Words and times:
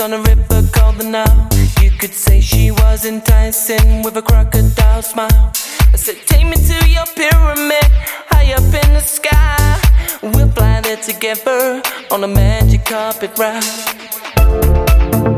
on 0.00 0.12
a 0.12 0.22
river 0.22 0.62
called 0.72 0.96
the 0.96 1.04
Nile. 1.04 1.48
You 1.80 1.90
could 1.90 2.14
say 2.14 2.40
she 2.40 2.70
was 2.70 3.04
enticing 3.04 4.02
with 4.02 4.16
a 4.16 4.22
crocodile 4.22 5.02
smile. 5.02 5.52
I 5.92 5.96
said, 5.96 6.16
Take 6.26 6.46
me 6.46 6.54
to 6.54 6.88
your 6.88 7.06
pyramid, 7.16 7.90
high 8.30 8.52
up 8.52 8.62
in 8.62 8.94
the 8.94 9.00
sky. 9.00 9.80
We'll 10.22 10.50
fly 10.50 10.80
there 10.82 10.96
together 10.96 11.82
on 12.10 12.22
a 12.22 12.28
magic 12.28 12.84
carpet 12.84 13.36
ride. 13.38 15.37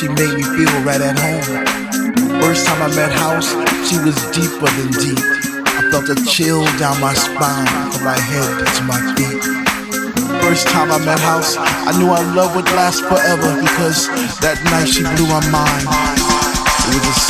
she 0.00 0.08
made 0.08 0.32
me 0.32 0.40
feel 0.56 0.72
right 0.80 1.02
at 1.04 1.12
home. 1.12 1.44
First 2.40 2.64
time 2.64 2.80
I 2.80 2.88
met 2.96 3.12
House, 3.12 3.52
she 3.84 4.00
was 4.00 4.16
deeper 4.32 4.64
than 4.64 4.88
deep. 4.96 5.20
I 5.76 5.92
felt 5.92 6.08
a 6.08 6.16
chill 6.24 6.64
down 6.80 6.96
my 7.04 7.12
spine 7.12 7.68
from 7.92 8.08
my 8.08 8.16
head 8.16 8.64
to 8.64 8.82
my 8.88 8.96
feet. 9.12 9.44
First 10.40 10.68
time 10.68 10.90
I 10.90 10.96
met 11.04 11.20
House, 11.20 11.60
I 11.60 11.92
knew 12.00 12.08
our 12.08 12.24
love 12.32 12.56
would 12.56 12.64
last 12.72 13.04
forever 13.04 13.60
because 13.60 14.08
that 14.40 14.56
night 14.72 14.88
she 14.88 15.04
blew 15.04 15.28
my 15.28 15.44
mind. 15.52 15.84
It 15.84 17.04
was 17.04 17.20
a 17.28 17.29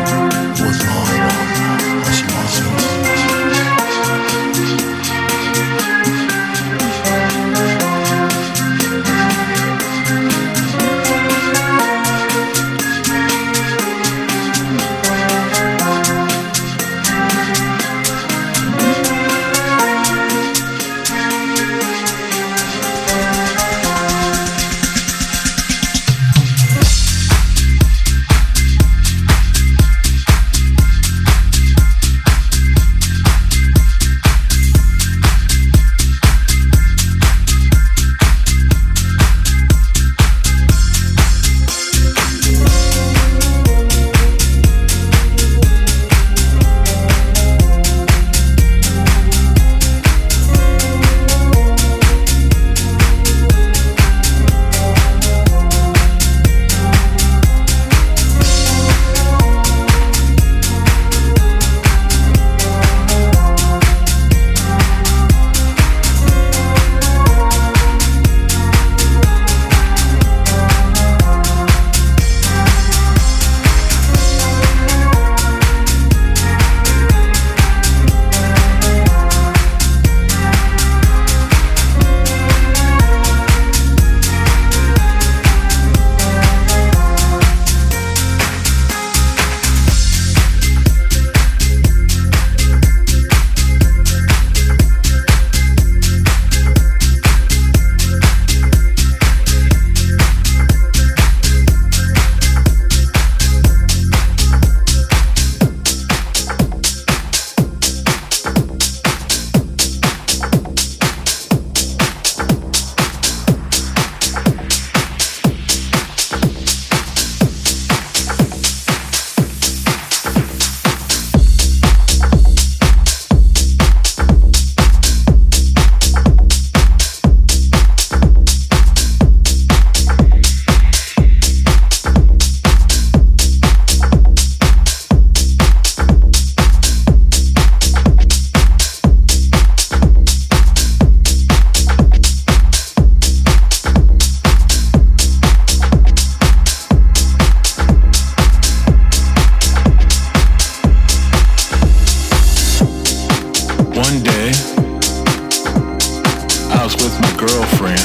girlfriend. 157.37 157.99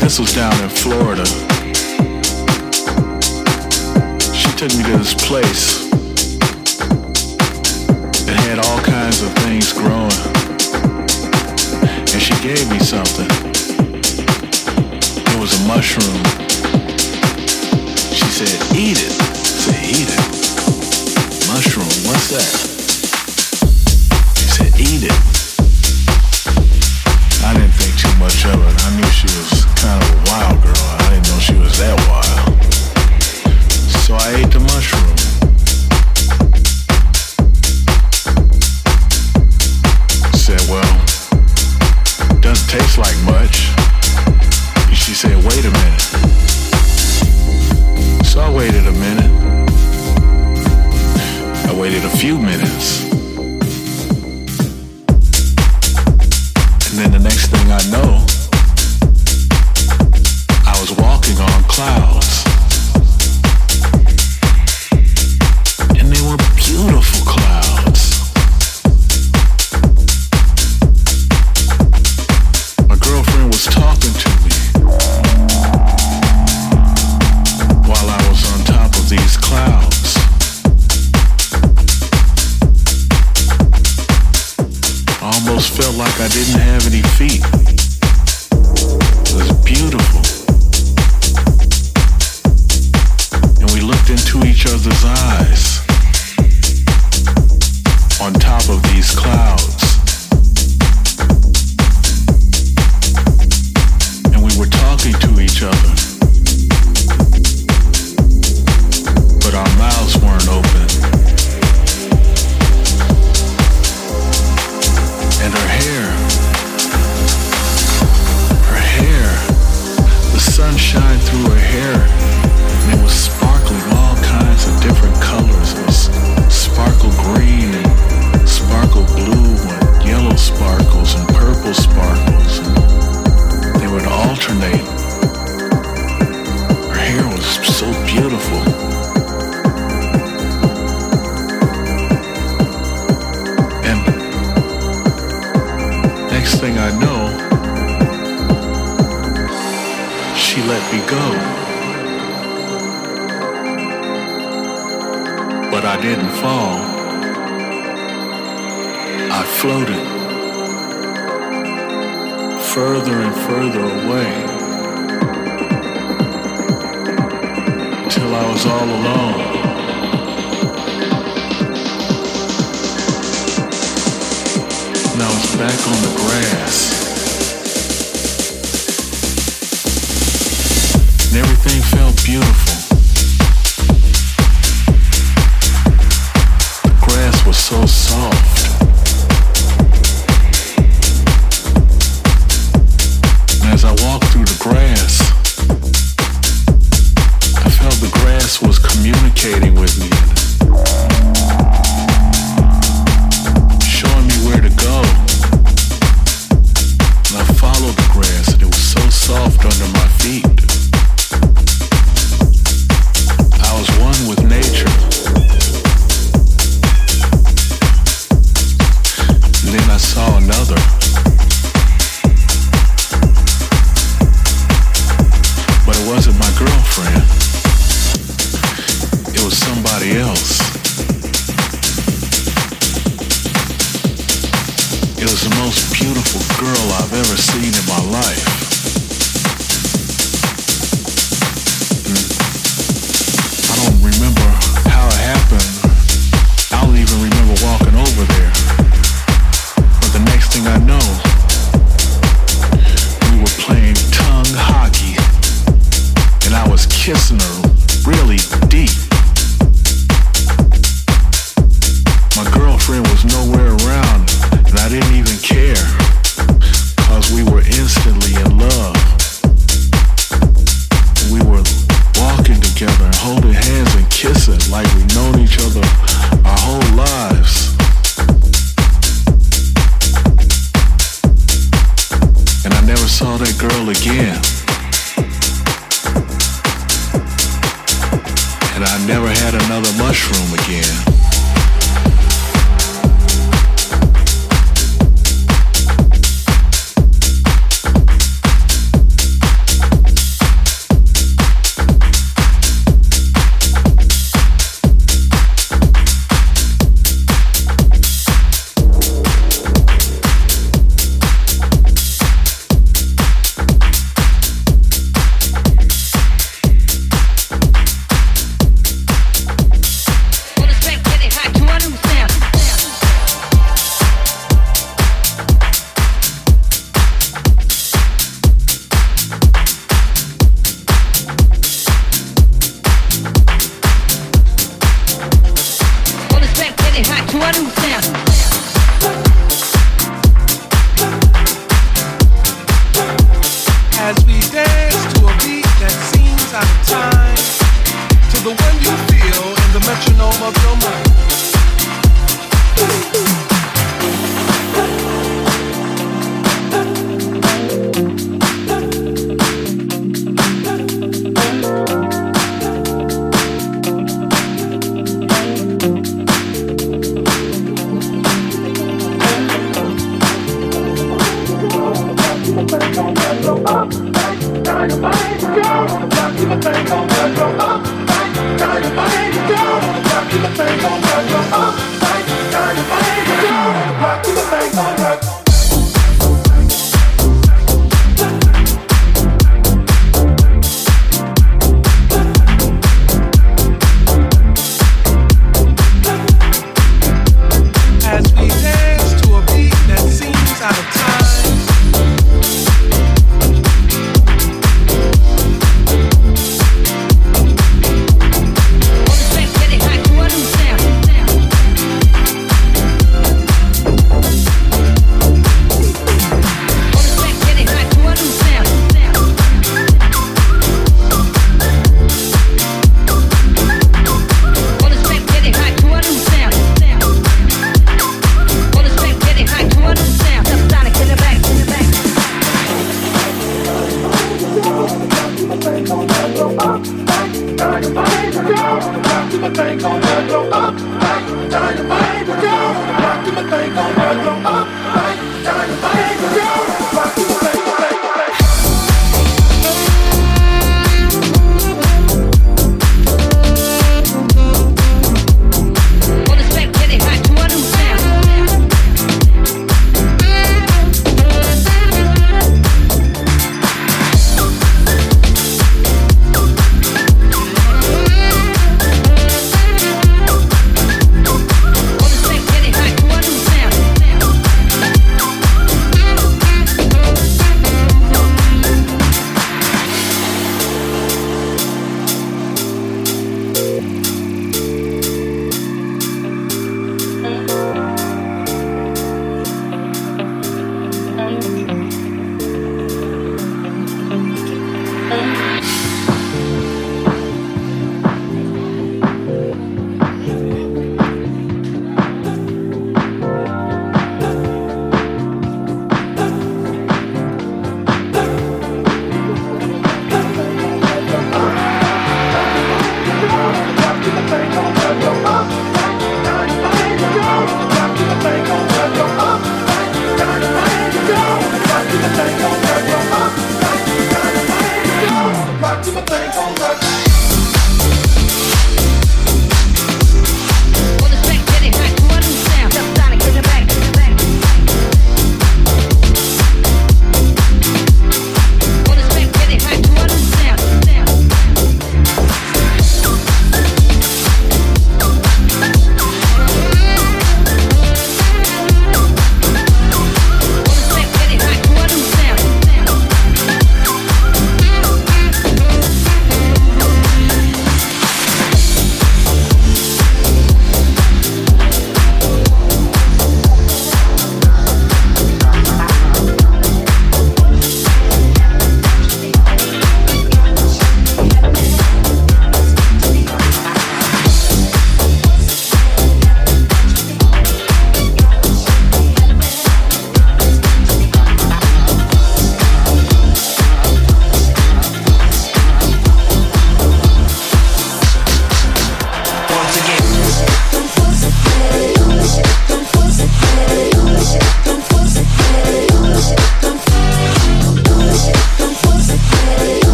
This 0.00 0.18
was 0.18 0.32
down 0.34 0.54
in 0.62 0.68
Florida. 0.68 1.24
She 4.32 4.50
took 4.56 4.72
me 4.76 4.82
to 4.84 4.96
this 4.98 5.14
place 5.14 5.88
that 8.24 8.36
had 8.46 8.58
all 8.58 8.80
kinds 8.80 9.22
of 9.22 9.32
things 9.44 9.72
growing. 9.72 10.12
And 12.12 12.22
she 12.22 12.34
gave 12.42 12.70
me 12.70 12.78
something. 12.78 13.28
It 15.26 15.40
was 15.40 15.60
a 15.60 15.66
mushroom. 15.68 16.22
She 18.12 18.28
said, 18.30 18.76
eat 18.76 18.98
it. 19.02 19.12
I 19.12 19.34
said, 19.64 19.84
eat 19.84 20.08
it. 20.08 20.20
Mushroom, 21.48 21.92
what's 22.06 22.28
that? 22.30 22.52
She 24.36 24.48
said, 24.48 24.72
eat 24.80 25.02
it 25.10 25.35
much 28.26 28.44
of 28.46 28.60
it. 28.60 28.84
I 28.84 28.96
knew 28.96 29.06
she 29.10 29.26
was 29.38 29.64
kind 29.78 30.02
of 30.02 30.15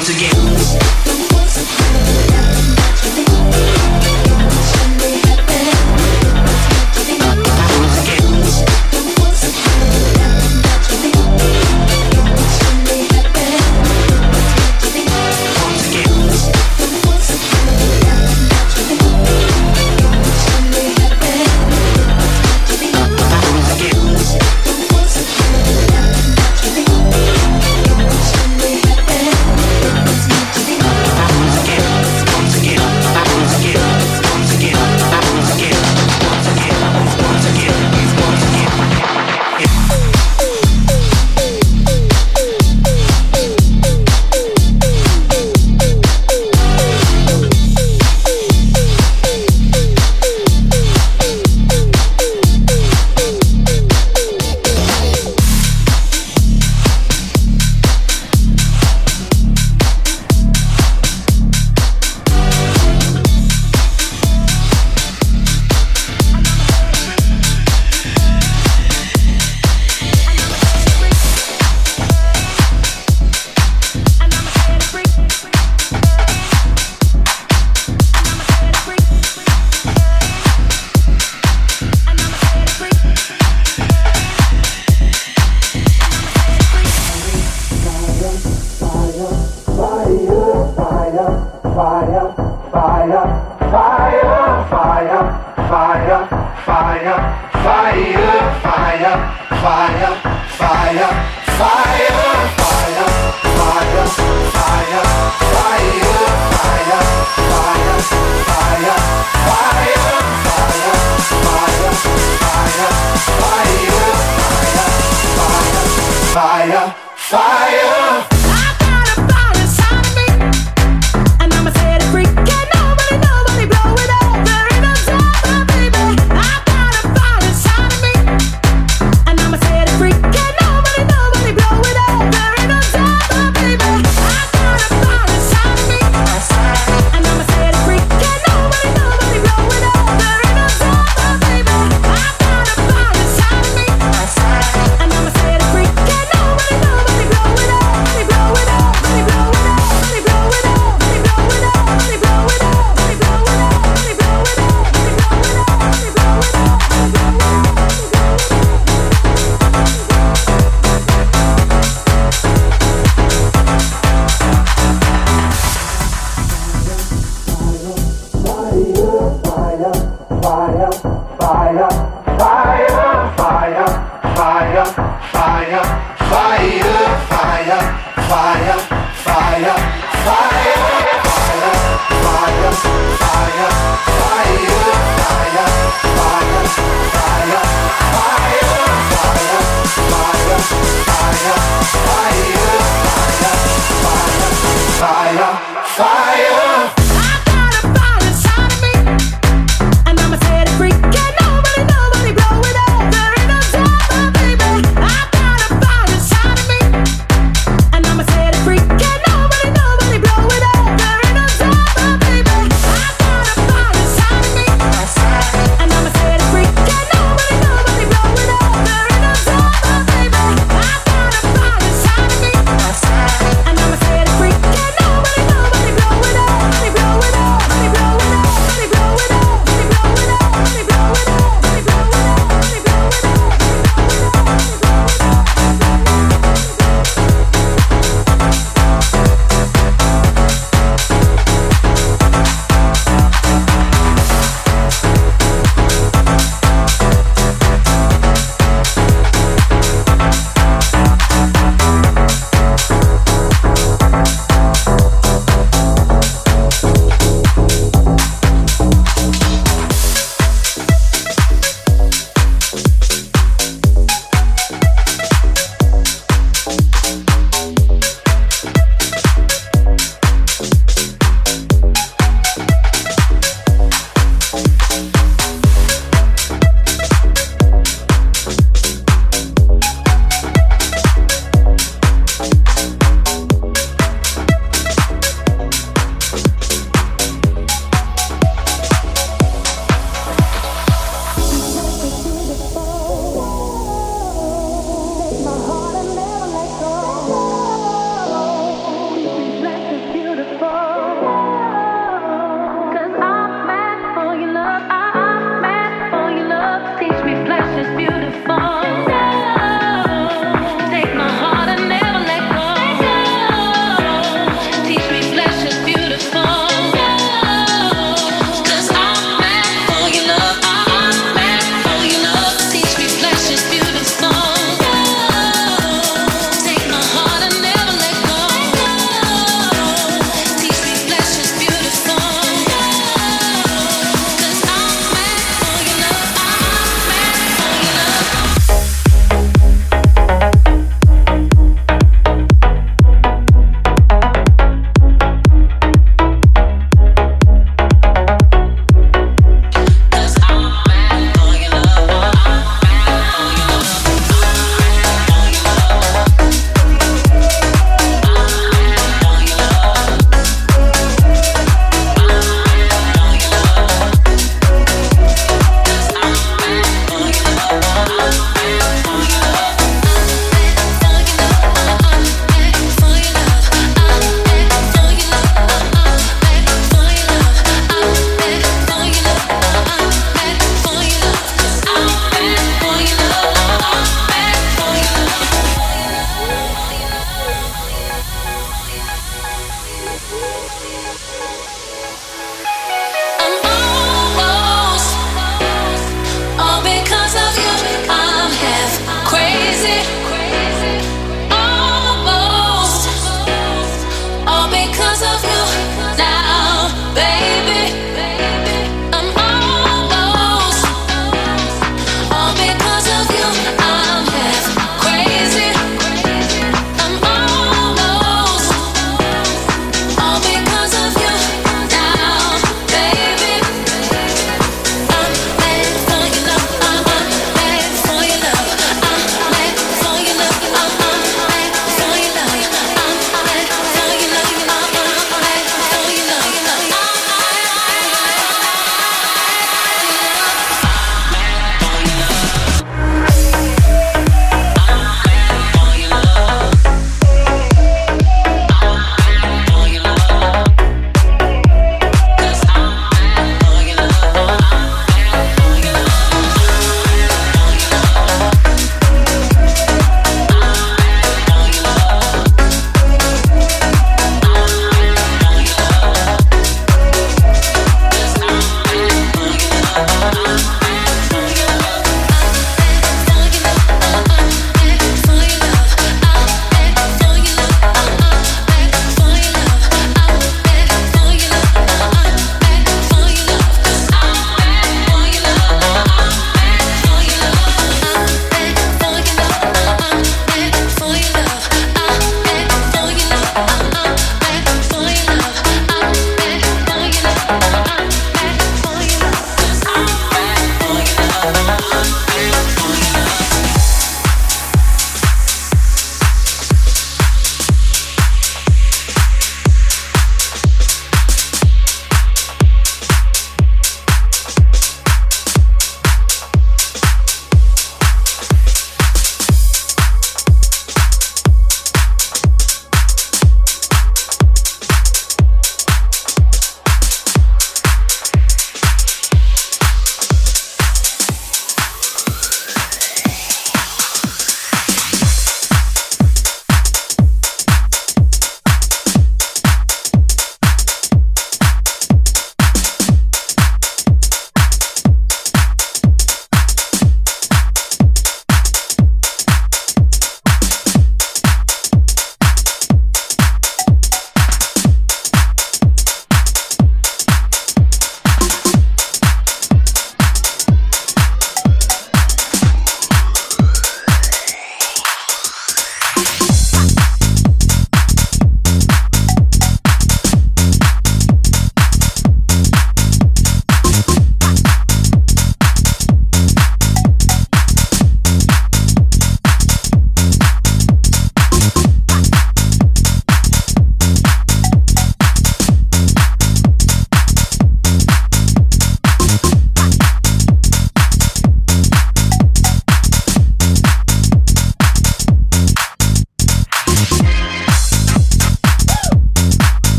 once 0.00 0.08
again. 0.16 1.19